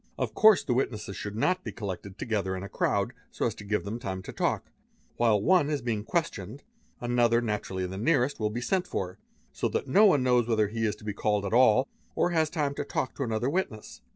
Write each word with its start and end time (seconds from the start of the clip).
Of 0.17 0.33
course 0.33 0.63
the 0.63 0.73
witnesses 0.73 1.15
should 1.15 1.35
not 1.35 1.63
be 1.63 1.71
collected 1.71 2.17
together 2.17 2.55
in 2.57 2.63
a 2.63 2.69
crowd 2.69 3.13
so 3.29 3.45
as 3.45 3.53
to 3.53 3.63
give 3.63 3.83
them 3.85 3.99
time 3.99 4.23
for 4.23 4.31
talk; 4.31 4.71
while 5.17 5.39
one 5.39 5.69
is 5.69 5.83
being 5.83 6.03
questioned, 6.03 6.63
another, 6.99 7.39
naturally 7.39 7.85
the 7.85 7.99
nearest, 7.99 8.39
will 8.39 8.49
be 8.49 8.61
sent 8.61 8.87
for; 8.87 9.19
so 9.53 9.67
that 9.67 9.87
no 9.87 10.07
one 10.07 10.23
knows 10.23 10.47
whether 10.47 10.69
he 10.69 10.87
is 10.87 10.95
to 10.95 11.03
be 11.05 11.13
called 11.13 11.45
at 11.45 11.53
all, 11.53 11.87
or 12.15 12.31
has 12.31 12.49
time 12.49 12.73
to 12.73 12.83
talk 12.83 13.13
to 13.17 13.21
anothei 13.21 13.51
witness. 13.51 14.01